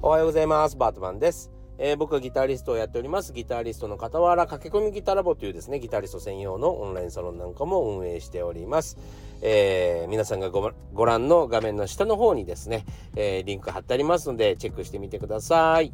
[0.00, 0.76] おはようございます。
[0.76, 1.50] バートマンです。
[1.76, 3.32] えー、僕はギタリストをやっております。
[3.32, 8.96] ギタリストの傍ら、駆け込みギタラボというですね、ギタリスト専用のオンラインサロンなんかも運営しております。
[9.42, 15.92] えー、皆さんがご覧の画面の下の方にですね、えー、リンク貼ってありますので、チェックしてみてください。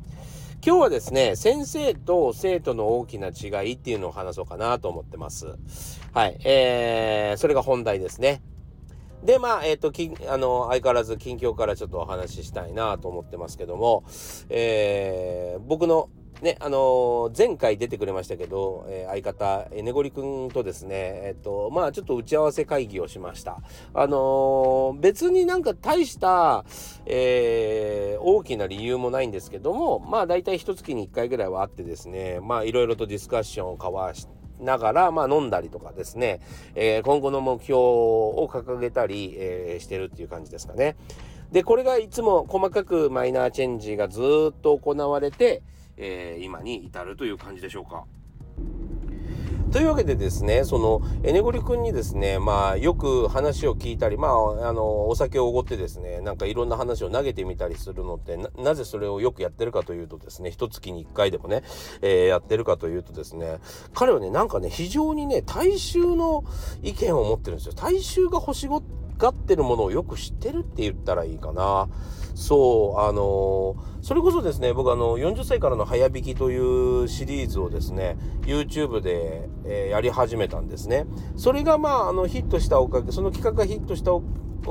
[0.65, 5.47] 今日はですね、先生と生徒の大きな違いっていうのを話そうかなと思ってます。
[6.13, 6.37] はい。
[6.45, 8.43] えー、それが本題ですね。
[9.25, 14.05] で、まあ、えっ、ー、と、きあの、相変わらず近況からちょっとお話ししたいなと思ってますけども、
[14.51, 16.11] えー、僕の
[16.43, 23.63] ね、あのー、前回出てくれましたけど、えー、相方、えねごりくんとですね、えっ、と、まあちょっと打ち合わせ会議をしました。
[23.95, 26.67] あの、別になんか大した、
[27.07, 36.41] え大きな理由もないんですけども、まあ大体一月に一回ぐらいはあってですね、まあいろいろとディスカッションを交わして、ながら、まあ、飲んだりとかですね、
[36.75, 40.97] えー、今後の目標を掲げたり、えー、してるっていう感じですかね。
[41.53, 45.63] で、これがいつも細かくマイナーチェンジがずっと行われて、
[45.97, 48.05] えー、今に至るという感じでしょうか。
[49.75, 61.65] というわけでですね、その、エネゴリ君にですね、まあ、よく話を聞いたり、まあ、あの、お酒をおごってですね、なんかいろんな話を投げてみたりするのってな、なぜそれをよくやってるかというとですね、一月に一回でもね、
[62.03, 63.59] えー、やってるかというとですね、
[63.95, 66.45] 彼はね、なんかね、非常にね、大衆の
[66.85, 67.73] 意見を持ってるんですよ。
[67.75, 71.89] 大衆が欲しがってるものをよく知ってるって言ったらいいかな。
[72.35, 81.07] そう、あのー、それこそですね、僕あの、40歳からの早弾きというシリーズをですね、YouTube で、えー、やり始めたんですね。
[81.37, 84.23] それがまあ、あの、ヒットしたおかげ、その企画がヒットしたお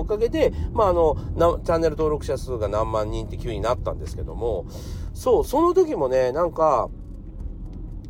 [0.06, 1.16] かげで、まあ、あの、
[1.64, 4.66] チャンネル登録者数が何万人って急になったんですけども、
[5.14, 6.90] そう、その時もね、なんか、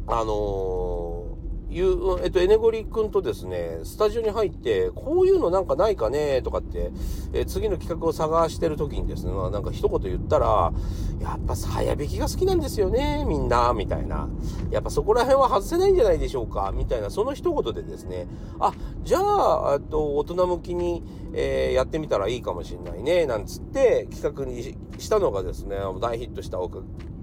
[0.06, 1.33] あの
[1.74, 6.92] いう、えっと、エネゴリ君とですね、スタジオに入って、こういうのなんかないかねとかって、
[7.34, 10.72] え次の企画を探してる時にですね、まあなんか一言言ったら、
[11.20, 14.30] やっぱ早弾きが好きなんですよね、みんな、みたいな。
[14.72, 18.28] やっぱそこら辺は外せないんじゃないでしょうか、みたいな、その一言でですね、
[18.60, 18.74] あ、
[19.04, 21.04] じゃあ、と大人向きに、
[21.34, 26.60] えー、やってみたらいいかもしんないね、なんつって企画にしたのがですね、大ヒットした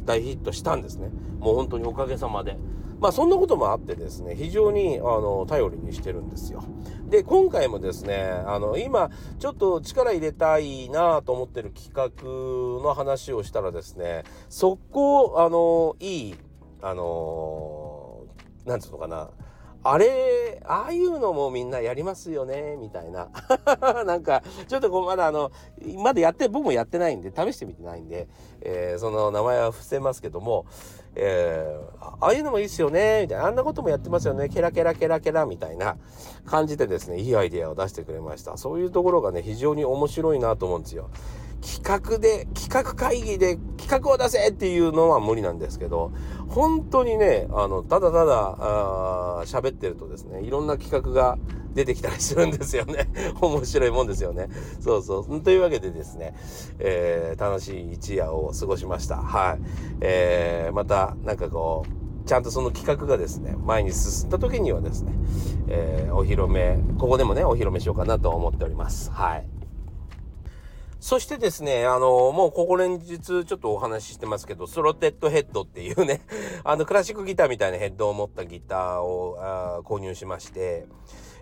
[0.04, 1.10] 大ヒットしたんですね。
[1.38, 2.56] もう本当におかげさまで。
[3.00, 6.62] まあそんなこともあってですね、非常にあの頼りにしてるんですよ。
[7.08, 16.34] で、今回もですね、あの、今、ちょっと力入れたいなと思ってる企画の話をしたらですね、速攻、あの、いい、
[16.82, 18.26] あの、
[18.66, 19.30] なんつうのかな、
[19.82, 23.28] あれ、ああいうのもみんなやりますよね、みたいな。
[24.04, 25.50] なんか、ちょっとこう、まだあの、
[25.96, 28.28] まだやって、僕もやってないんで、試してみてないんで、
[28.60, 30.66] えー、その名前は伏せますけども、
[31.14, 35.96] えー、ああいうのもいいっすよね、みたいな、あんなこともやってますよね、ケラケラケラケラ、みたいな
[36.44, 38.58] 感じでですね、いいアイデアを出してくれました。
[38.58, 41.08] そういうところがね、非常に面白いなと思うんですよ。
[41.60, 46.12] 企画で、企画会議で企画を出せっていうのは無理なんですけど、
[46.48, 51.38] 本当にね、あの、ただただ、喋ってるとですね、いろんな企画が
[51.74, 53.08] 出てきたりするんですよね。
[53.40, 54.48] 面白いもんですよね。
[54.80, 55.40] そうそう。
[55.40, 56.34] というわけでですね、
[56.78, 59.16] えー、楽しい一夜を過ごしました。
[59.16, 59.60] はい。
[60.00, 65.12] えー、また、なんかこう、ちゃんとその企画がですね、前に進んだ時にはですね、
[65.68, 69.10] えー、お披露目、ここでもね、お披露目しようかなと思っております。
[69.10, 69.59] はい。
[71.00, 76.20] そしてですね、あの、もうここ連日ちょっとお話ししてますけど、スロテッドヘッドっていうね、
[76.62, 80.86] あの、クラシックギターみたいなヘッドを持ったギターをあー購入しまして、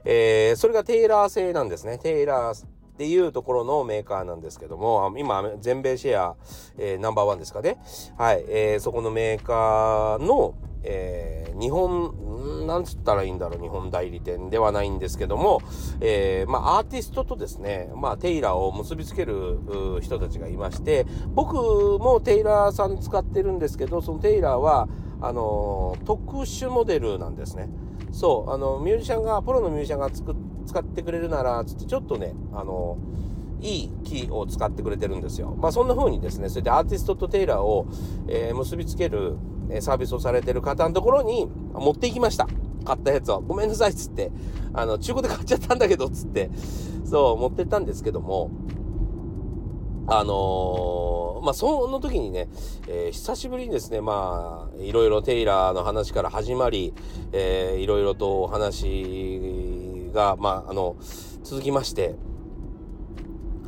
[0.05, 1.99] えー、それがテイラー製なんですね。
[1.99, 6.37] テイラーっていうところのメーカーなんですけども、今、全米シェア、
[6.77, 7.79] えー、ナンバーワンですかね。
[8.17, 15.61] はい、えー、そこのメーカーの、えー、日本、なんつったらいいんだろう、日本代理店ではないんですけども、
[16.01, 19.59] えー、まあ、アーティストとですね、まあ、テイラーを結びつける
[20.01, 21.55] 人たちがいまして、僕
[21.99, 24.89] もテイラーさん使ってるんですけど、そのテイラーは、
[25.21, 27.69] あのー、特殊モデルなんですね。
[28.13, 32.99] そう、あの、ミュージシャンが、プロのミュージシャンが使ってくれるなら、つってちょっとね、あの
[33.61, 35.57] いい木を使ってくれてるんですよ。
[35.59, 37.87] まあそんな風にですね、それでアーティストとテイラーを、
[38.29, 39.37] えー、結びつける
[39.81, 42.49] サービスをされてる方のところに持っていきました。
[42.85, 43.41] 買ったやつを。
[43.41, 44.31] ごめんなさいっつって、
[44.73, 46.51] あの、中古で買っちゃったんだけど、つって、
[47.05, 48.51] そう、持ってったんですけども、
[50.11, 52.49] あのー、まあ、その時にね、
[52.87, 56.95] えー、久しぶりにですね、まあ、いろいろテイラーの話から始まり、
[57.33, 60.97] えー、いろいろとお話が、まあ、あの、
[61.43, 62.15] 続きまして、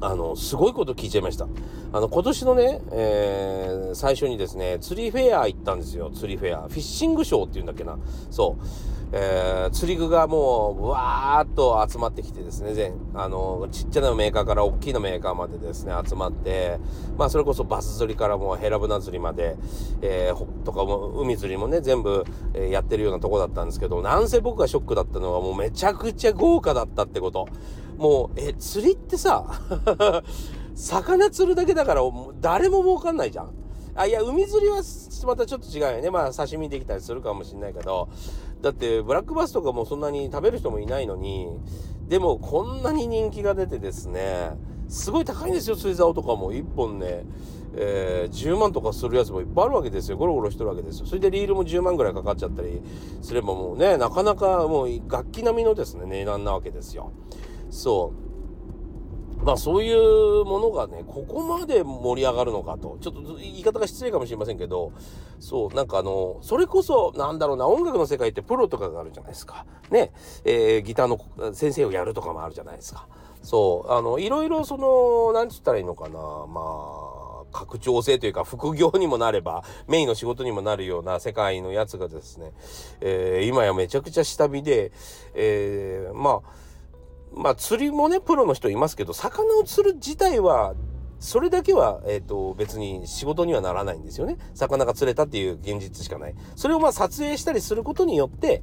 [0.01, 1.47] あの、すごいこと聞いちゃいました。
[1.93, 6.69] あの、今年のね、えー、最初にですね、釣りフェア行ったんですよ、釣りフェア。
[6.69, 7.99] フィッシングショーっていうんだっけな。
[8.31, 8.65] そう。
[9.13, 16.79] えー、釣り具がもう、わーっと集まってきてですね、全、あの、ちっちゃなメーカーから大きなメーカーまでですね、集まって、
[17.19, 19.57] まあ、それこそバス釣りからもうヘラブナ釣りまで、
[20.01, 22.25] えー、とかも、海釣りもね、全部、
[22.55, 27.49] えー、やってるようなとこだったんですけど、なんせ僕がショックだったのは、もうめちゃくちゃ豪華だったってこと。
[28.01, 29.45] もう、え、釣りってさ、
[30.75, 32.03] 魚釣るだけだから
[32.41, 33.51] 誰も儲かんないじゃん。
[33.95, 34.83] あ、いや、海釣りは
[35.27, 36.11] またちょっと違うよね。
[36.11, 38.09] まあ、刺身できたりするかもしんないけど、
[38.63, 41.49] だって、ブラックバスとかもそんなに食べる人もいないのに、
[42.09, 44.53] でも、こんなに人気が出てですね、
[44.89, 46.55] すごい高いんですよ、釣り竿とかも。
[46.55, 47.27] 1本ね、
[47.77, 50.17] えー、10万とかするやつもいっぱいあるわけですよ。
[50.17, 51.07] ゴロゴロしてるわけですよ。
[51.07, 52.81] それでリールも10万ぐらいかかっちゃったり
[53.21, 57.13] すればもうね、なかなかもう楽器並みのですね、値段なわけですよ。
[57.71, 59.45] そう。
[59.45, 62.99] まあそういうものがね、ここまで盛り上がるのかと。
[63.01, 64.93] ちょっと言い方が失礼かもしれませんけど、
[65.39, 69.65] そう、なんかあの、それこそ、なんだろうな、音楽の世界ってプロとかがあるじゃないですか。
[69.91, 70.13] ね、
[70.45, 73.07] えー、ギターの先生をやるとかもあるじゃないですか。
[73.43, 77.11] そう、あの、いろいろその、なんつったらいいのかな、まあ、
[77.53, 82.53] 拡張性というか副業にもなればメインの仕事にもなるような世界のやつがですね、
[83.01, 84.93] えー、今やめちゃくちゃ下火で、
[85.35, 86.70] えー、まあ
[87.35, 90.75] まあ釣りもねプロの人いますけど魚を釣る自体は
[91.21, 94.39] それだけは、えっ、ー、と、別に仕事にはならないんですよね。
[94.55, 96.35] 魚が釣れたっていう現実しかない。
[96.57, 98.63] それをまあ撮影したりすることによって、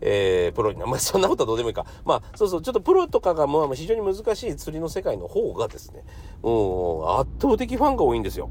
[0.00, 1.84] えー、プロにな、まあそんなことはどうでもいいか。
[2.04, 6.04] まあそうそう、ちょっとプロとかがまあ非常に難しい釣りの世界の方がですね、
[6.44, 8.50] うん、圧倒的ファンが多いんですよ。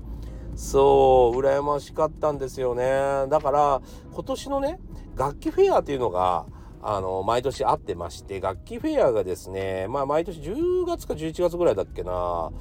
[0.56, 2.84] そう、羨ましかったんですよね。
[3.30, 4.80] だから、今年のね、
[5.16, 6.46] 楽器フェアっていうのが、
[6.84, 12.52] あの、毎年会ってまして、楽器フェアがですね、まあ毎年10月か11月ぐらいだっけな、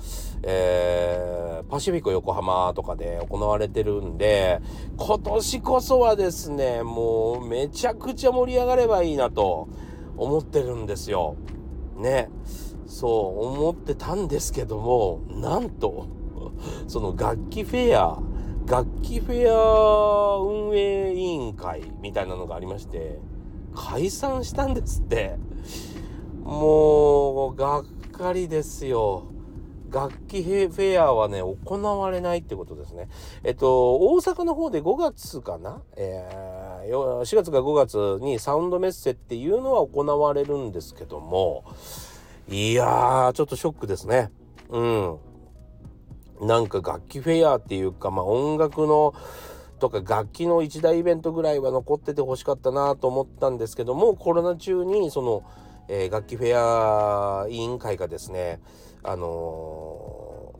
[0.43, 4.61] えー、パシフィコ横浜とかで行われてるんで、
[4.97, 9.69] 今年こそはですね、もうめちゃくちゃ盛り上がればいいなと
[10.17, 11.37] 思ってるんですよ。
[11.97, 12.29] ね。
[12.87, 13.07] そ
[13.41, 16.09] う思ってたんですけども、なんと、
[16.89, 18.21] その楽器フェア、
[18.67, 23.21] 楽器フェア運営委員会みたいなのがありまして、
[23.75, 25.37] 解散したんですって。
[26.43, 29.25] もう、がっかりですよ。
[29.91, 33.09] 楽器フェアはね、行われないってことですね。
[33.43, 35.83] えっと、大阪の方で5月かな？
[35.97, 41.65] えー、4月か5月にサウンドメッセっていうのは行われるんですけども、
[42.49, 44.31] いやー、ちょっとショックですね。
[44.69, 45.19] うん。
[46.41, 49.13] なんか楽器フェアっていうか、まあ音楽の、
[49.81, 55.43] とか楽器の一大イベントぐらいは残っててほしかったなと思ったんですけどもコロナ中にその、
[55.89, 58.61] えー、楽器フェア委員会がですね
[59.03, 60.55] あの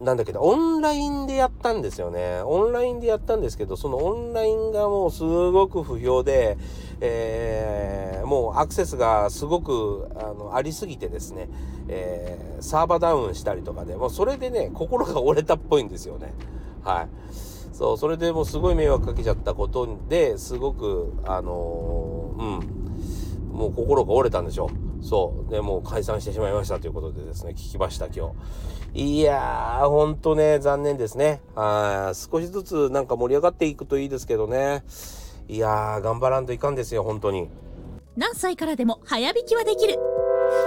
[0.00, 6.58] ー、なんだけどオンラインでやったんですよねオンラインでやったんですけどそのオンラインがもうすごく不評で、
[7.00, 11.48] えー、もうアクセスがすごくあのありすぎてですね、
[11.88, 16.34] え、サーバーダウンしたりとかでもうそれでね心が折れたっぽいんですよね
[16.84, 17.51] はい。
[17.72, 22.82] そうそれでもうすごい迷惑かけちゃったことですごくあのー、うん。
[23.52, 24.70] もう心が折れたんでしょ
[25.00, 25.04] う。
[25.04, 25.50] そう。
[25.50, 28.32] でもう解散してしまいましたということでですね聞きました今
[28.94, 29.18] 日。
[29.18, 31.42] いやーほんとね残念ですね。
[31.54, 34.84] あ少しずつなんか盛り上がっていくといいですけどね。
[35.48, 37.50] いやー頑張らんといかんですよ本当に。
[38.16, 39.98] 何歳からでも早弾きはできる。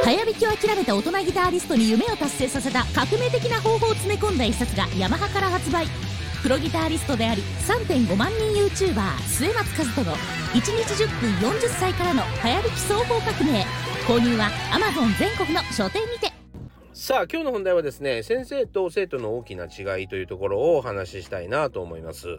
[0.03, 5.85] 早弾きを諦めた大人ギタリストに夢を達成させた革命的な方法を詰め込んだ一冊がヤマハから発売。
[6.45, 13.65] プロギタリストであり3.5万人 YouTuber 末松和人の1日10分40歳からの早歩き総合革命。
[14.07, 16.31] 購入は Amazon 全国の書店にて。
[16.93, 22.37] さあ今日の本題はですね先生と生徒の大きな違いというところをお話ししたいなと思います。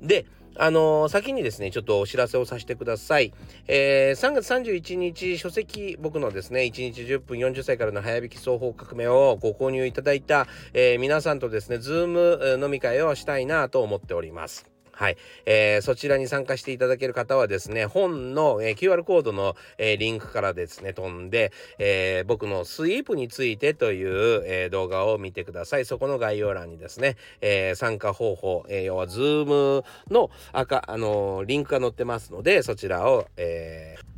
[0.00, 3.32] であの、先にですね、ちょっとお知らせをさせてください。
[3.68, 14.71] えー、3月31日、書籍、僕のですね、1日10分40歳からの早弾き奏法革命をご購入いただいた、えー、皆さんとですね、ズーム飲み会をしたいなと思っております。
[14.94, 15.16] はい。
[15.46, 25.86] えー、そちらに参加していただける方はですね、本の、えー、QR コードの、えー、リンクからですね、飛んで、えー、僕のスイープについてという、え、動画を見てください。
[25.86, 34.11] そこの概要欄にですね、え、参加方法、え、要は Zoom の赤、あの、リンクが載ってますので、そちらを、えー、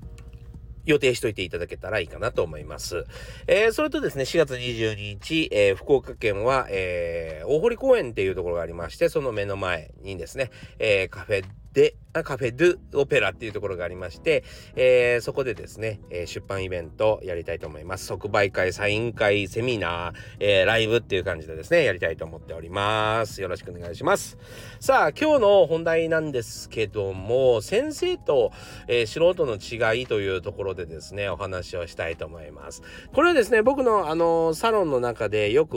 [0.84, 3.04] 予定しといていただけたらいいかなと思います。
[3.46, 11.44] えー、それとですね、4月22日、えー、福岡県は、えー、大堀公園っていうところがありまして、その目の前にですね、え、カフェ
[11.75, 14.45] でカフェドゥオペラっていうところがありまして、
[14.76, 18.07] えー、そこでですね、えー、出版イベントやりたいと思います。
[18.07, 23.43] 即売会、サイン会、セミナー、えー、ライブっていう感じでですね、やりたいと思っております。
[23.43, 24.38] よろしくお願いします。
[24.78, 28.52] さあ、今日の本題なんですけども、先生と、
[28.87, 32.83] え素人の違いというところでですね、お話をしたいと思います。
[33.12, 35.76] これはですね、僕のあの、サロンの中でよく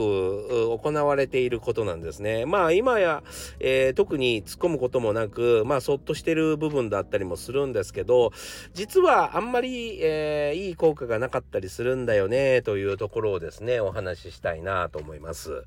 [0.78, 2.46] 行われていることなんですね。
[2.46, 3.24] まあ、今や、
[3.58, 8.30] え特に突っ込むこともなく、まあ、そっとしてる部分だったりもするんですけど
[8.74, 15.64] 実はあんまり、えー、いい効果がなかったりするんだよねというところをですねお話ししたいなと思います。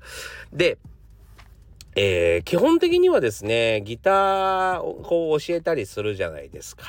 [0.52, 0.78] で
[1.94, 6.84] えー、基本的にはですね、ギターをこう教えたりするじゃないですか。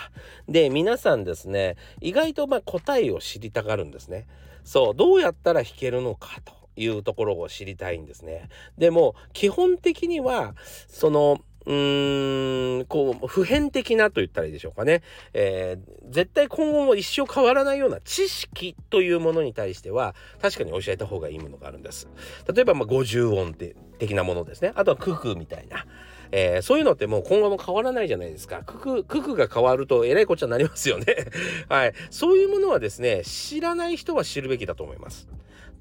[0.48, 4.28] で、皆さんですね、意外とま答えを知りたがるんですね。
[4.63, 8.48] そう、どうやったら弾けるのかというところを知りたいんですね。
[8.78, 10.56] でも、基本的には、
[10.88, 15.01] その、こう、普遍的なと言ったらいいでしょうかね。
[15.34, 22.08] えー、絶対今後も一生変わらないような知識というものに対しては、確かに教えた方がいいものがあるんです。
[22.53, 24.74] 例えば、まあ、50音的なものですね。
[24.75, 25.86] あとはククみたいな。
[26.36, 28.63] えー、そういうのってもう今後も変わらないじゃないですか。
[28.65, 31.05] クク、ククが変わるとえらいこっちゃになりますよね。
[31.70, 31.93] はい。
[32.10, 35.27] そういうものはですね、知らない人は知るべきだと思います。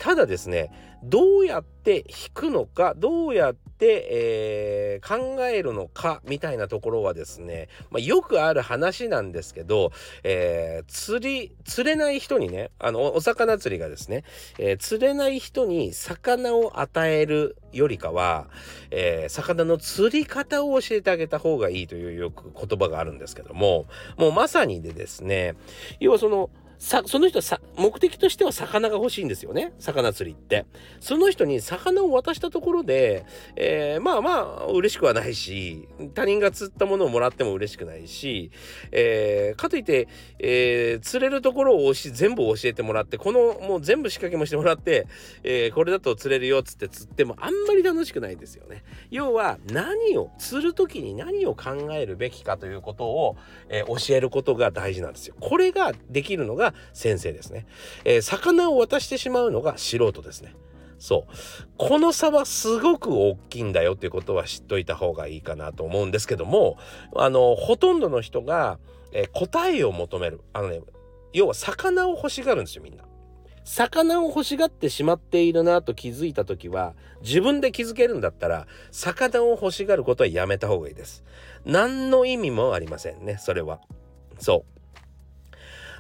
[0.03, 0.73] ただですね
[1.05, 9.93] どうやって弾くのかどうやって、えー、考えるのかみたいなところはですね、まあ、よくある話なんですけど、
[10.25, 14.25] えー、釣り釣れない人にねあのお魚釣りがですね、
[14.59, 18.49] えー、釣れない人に魚を与えるよりかは、
[18.91, 23.87] え魚の釣り方を教えてあげた方がいいというよく言葉があるんですけども
[24.19, 25.55] もうまさにでですね
[26.01, 26.51] 要はその
[26.83, 29.73] さ、その人さ、目的としては魚が欲しいんですよね。
[29.79, 30.67] 魚釣りって。
[30.99, 33.25] その人に魚を渡したところで、
[33.55, 38.51] えー、まあまあ、嬉しくはないし、他人が釣ったものをもらっても嬉しくないし、
[38.91, 40.09] えー、かといって、
[40.41, 45.07] えー、釣れるところを全部教えてもらって、この、もう全部仕掛けもしてもらって、
[45.45, 48.83] えー、これだと釣れるよっつって釣ってもあんまり楽しくないですよね。
[49.09, 53.37] 要は、何を、釣る時に何を考えるべきかということを、
[53.69, 55.37] えー、教えることが大事なんですよ。
[55.39, 57.67] これができるのが先生ですね。
[58.05, 60.55] えー、魚を渡してしまうのが素人ですね。
[60.99, 61.33] そう。
[61.79, 66.79] この差はすごく大きいんだよっていうことは知っといた方がいいかなと思うんですけども、
[67.17, 68.79] あの、ほとんどの人が、
[69.13, 70.41] えー、答えを求める。
[70.53, 70.81] あのね、
[71.33, 73.05] 要は魚を欲しがるんですよ、みんな。
[73.65, 81.25] 魚を欲しがってしまっているなと気づいた時は自分で気づけるんだったら魚を欲しがることはやめた方がいいです。
[81.65, 83.81] 何の意味もありませんね、それは。
[84.39, 84.82] そう。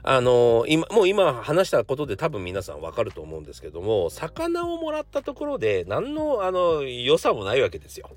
[0.04, 8.10] あの今もう今話したことで多分皆さんわかると思うんですけども魚をもらったところで何のあの良さもないわけですよ。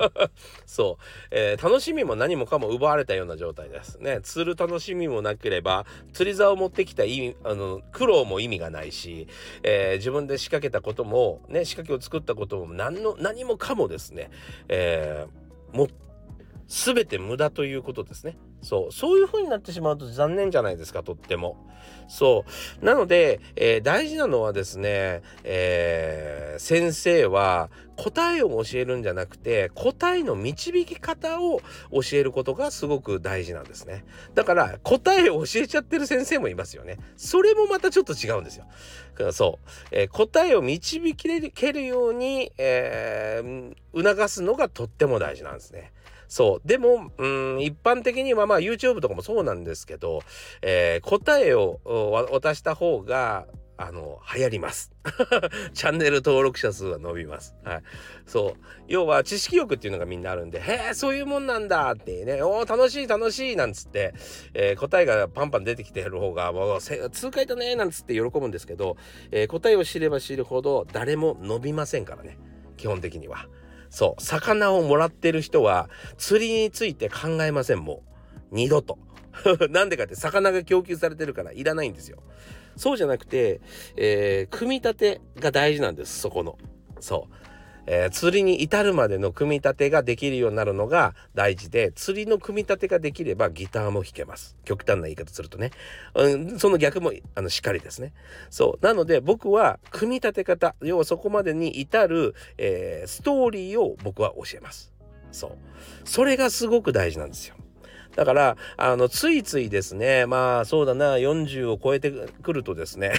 [0.66, 4.20] そう、えー、楽しみも何もかも奪われたような状態ですね。
[4.22, 9.26] 釣る楽しみもなければ釣り竿を持ってきた意味あの苦労も意味がないし、
[9.62, 14.30] えー、自分で仕掛けたこともね仕掛けを作ったことも何の何もかもですね、
[14.68, 15.88] えー、も
[16.68, 18.36] 全て無駄ということですね。
[18.60, 18.92] そう。
[18.92, 21.56] そういう風になってしまうと残念じゃないですか、とっても。
[22.08, 22.44] そ
[22.82, 22.84] う。
[22.84, 31.60] なので、えー、大事なのはですね、えー、先生は答えを教えるんじゃなくて、答えの導き方を
[31.92, 34.04] 教えることがすごく大事なんですね。
[34.34, 36.98] だから、答えを教えちゃってる先生もいますよね。
[37.16, 38.66] それもまたちょっと違うんですよ。
[39.32, 39.68] そう。
[39.92, 43.42] えー、答えを導けるように、え
[43.94, 45.92] 促すのがとっても大事なんですね。
[46.28, 46.68] そう。
[46.68, 50.22] でも、うん、一般的にはまあ YouTube とかもそうなんですけど、
[50.62, 51.80] えー、答えを
[52.32, 53.46] 渡した方が、
[53.78, 54.90] あの、流行ります。
[55.74, 57.54] チャンネル登録者数は伸びます。
[57.62, 57.82] はい。
[58.24, 58.62] そう。
[58.88, 64.14] 要は知識欲っていうのがみんなあるんで、へえ、そういうもんなんだってね、おー、楽しい楽しいなんつって、
[64.54, 68.96] えー、答えがパンパン出てきてる方が、もう、痛快だねなんつって喜ぶんですけど、
[69.30, 72.38] えー、答えを知れば知るほど誰も伸びませんからね。
[72.78, 73.46] 基本的には。
[73.90, 78.02] そう、魚をもらってる人は釣りについて考えません、も
[78.52, 78.54] う。
[78.54, 78.98] 二度と。
[79.70, 82.18] なんでかって魚が供給されてるからいらないんですよ。
[82.76, 83.60] そうじゃなくて、
[83.96, 86.58] えー、組み立てが大事なんです、そこの。
[87.00, 87.45] そう。
[87.86, 94.56] えー、釣りに至るまでの組み立てができるようになるのが大事で釣りの組み立てができればギターも弾けます。
[94.64, 95.70] 極端な言い方するとね、
[96.14, 98.12] うん、その逆もあのしっかりですね。
[98.50, 98.84] そう。
[98.84, 104.92] なので僕は組み立て方要はそこまでに至る、えー、ストーリーを僕は教えます。
[105.32, 105.50] そう。
[106.04, 107.56] それがすごく大事なんですよ。
[108.16, 113.12] だから、あの、ついついですね、まあそうだな、40を超えてくるとですね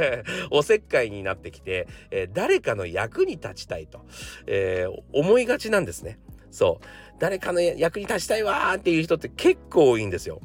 [0.52, 4.04] おせっかいになってきて、えー、誰かの役に立ちたいと、
[4.46, 6.18] えー、思いがちなんですね。
[6.50, 6.86] そう
[7.18, 10.40] 誰かの役に立ちたいわーっていう人って結構多いんですよ。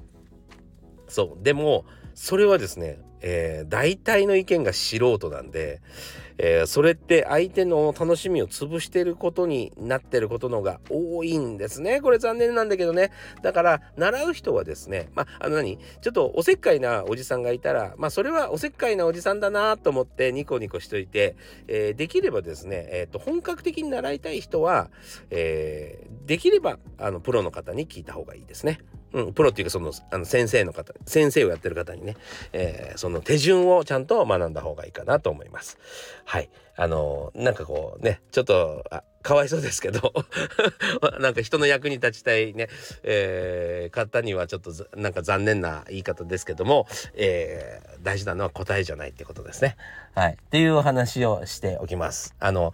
[1.08, 5.82] そうでもそれはですね、えー、大体の意見が素人なんで、
[6.41, 12.00] えー、それって相手の楽しみを潰してることになってることのが多いんですね。
[12.00, 13.12] これ残念なんだけどね。
[13.43, 15.77] だから習う人はですね、まあ、あの何？
[16.01, 21.36] ちょっとおせっかいなおじさんがいたら、まあそれはおせっかいなおじさんだなと思ってニコニコしといて、
[21.67, 24.89] えー、できればですね、えっ、と本格的に習いたい人は、
[25.29, 28.79] えできればあのプロの方に聞いた方がいいですね。
[29.13, 32.16] うん、プロっていうかそのあの先生の方先生をやってる方にね、
[32.54, 35.78] えー、その手順をちゃんと学んだ方がいいかなと思います。
[36.25, 38.86] はいあのー、なんかこうねちょっと
[39.22, 40.13] かわいそうですけど
[41.20, 42.70] なんか人の役に立ちたいね、
[43.04, 49.75] えー、方にはちょっとなんか残念な言い方ですけども、えー、大事なのは答えじゃないってことですね。
[50.16, 50.34] はい。
[50.34, 52.36] っていうお話をしておきます。
[52.39, 52.74] あの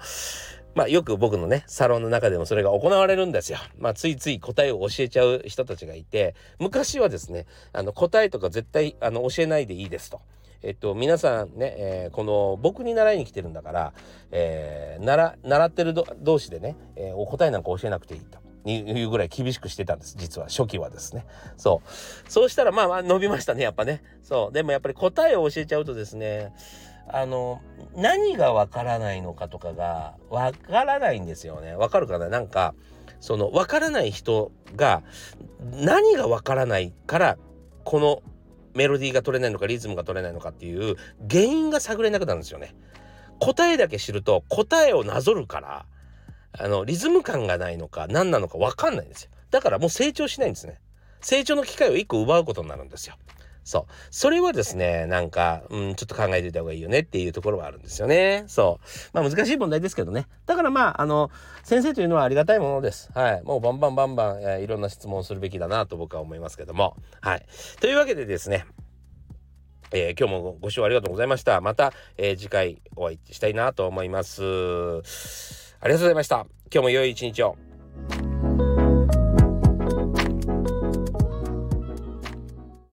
[0.76, 3.58] まあよく僕のね、サロンの中でもそれが行われるんですよ。
[3.80, 10.22] まあついつい答えを教えちゃう人たちがいて、昔はですね、あの答えとか絶対あの教えないでいいですと。
[10.62, 13.94] えっと、皆さんね、えー、この僕に習いに来てるんだから、
[14.32, 18.40] えー、習習ってる同士でね、えー、お答えなんか教えなくていいと。
[18.68, 20.16] いうぐらい厳しくしてたんです。
[20.18, 21.28] 実は初期はですね。
[21.56, 22.32] そう。
[22.32, 24.02] そうしたらまあまあ伸びましたね、やっぱね。
[24.24, 24.54] そう。
[24.54, 26.52] でもやっぱり答えを教えちゃうとですね、
[27.08, 27.62] あの、
[27.96, 31.76] 何がわからないのかとかがわからないんですよね。
[31.76, 32.30] わかるかな？
[32.30, 32.74] なんか、
[33.20, 35.02] そのわからない人が
[35.72, 37.38] 何がわからないから
[37.84, 38.22] この
[38.76, 40.96] メロディーが取れないのかリズムが取れないのかっていう
[41.30, 42.76] 原因が探れなくなるんですよね。
[43.40, 45.86] 答えだけ知ると答えをなぞるから
[46.52, 49.32] あのリズム感がないのか何なのか分かんないんですよ。
[49.50, 50.80] だからもう成長しないんですね。
[51.22, 53.16] 成長の機会を1個奪うことになるんですよ。
[53.66, 53.92] そう。
[54.12, 58.46] それはですね、なんか、うん、ちょっと考えておいた方がいいよねっていうところはあるんですよね。
[58.48, 58.88] そう。
[59.12, 60.28] まあ難しい問題ですけどね。
[60.46, 61.32] だからまあ、あの、
[61.64, 63.10] 先生というのはありがたいものです。
[63.16, 63.44] はい。
[63.44, 66.96] もうバンバンバンバン、えー、いろんな質問をするべきだなと僕は思いますけども。
[67.22, 67.46] はい。
[67.82, 68.66] というわけでですね、
[69.92, 71.60] えー、今日もご視聴ありがとうございました。
[71.60, 74.44] また、えー、次回お会いしたいなと思います。
[75.82, 76.46] ありがとうございました。
[76.72, 77.65] 今日も良い一日を。